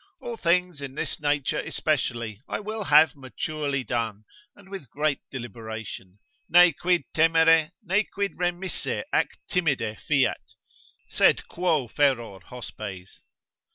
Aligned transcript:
All 0.19 0.35
things 0.35 0.81
in 0.81 0.95
this 0.95 1.19
nature 1.19 1.59
especially 1.59 2.41
I 2.49 2.59
will 2.59 2.85
have 2.85 3.15
maturely 3.15 3.83
done, 3.83 4.23
and 4.55 4.67
with 4.67 4.89
great 4.89 5.19
deliberation: 5.29 6.17
ne 6.49 6.73
quid 6.73 7.03
temere, 7.13 7.69
ne 7.83 8.03
quid 8.05 8.35
remisse 8.39 9.03
ac 9.13 9.27
timide 9.47 9.99
fiat; 9.99 10.41
Sid 11.07 11.47
quo 11.47 11.87
feror 11.87 12.41
hospes? 12.45 13.19